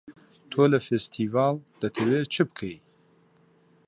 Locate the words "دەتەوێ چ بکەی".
1.81-2.77